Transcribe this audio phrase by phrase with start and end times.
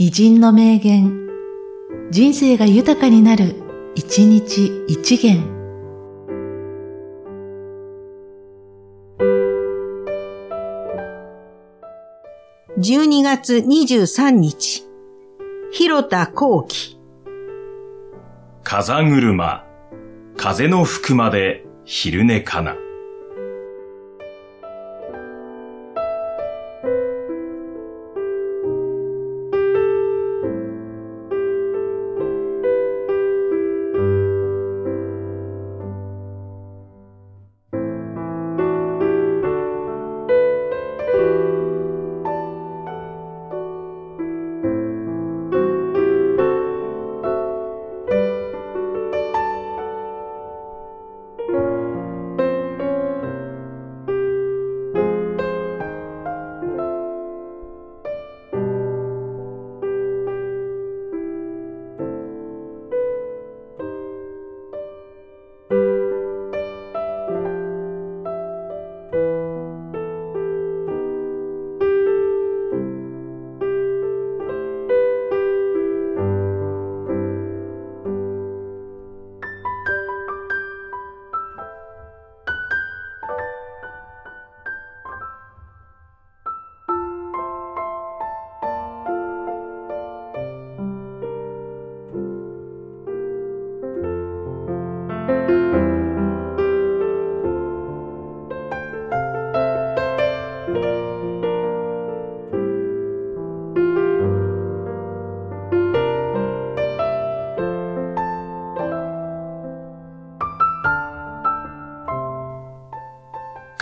[0.00, 1.26] 偉人の名言、
[2.12, 3.56] 人生が豊かになる、
[3.96, 5.42] 一日一元。
[12.78, 14.86] 12月23日、
[15.72, 17.00] 広田光輝。
[18.62, 19.66] 風車、
[20.36, 22.76] 風の吹くまで昼寝かな。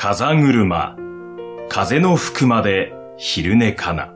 [0.09, 0.97] 風車、
[1.69, 4.13] 風の吹くまで昼寝かな。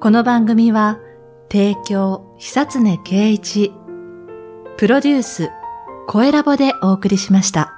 [0.00, 0.98] この番組は、
[1.52, 3.74] 提供、久常圭一、
[4.78, 5.50] プロデュース、
[6.10, 7.77] 声ラボでお送りしました。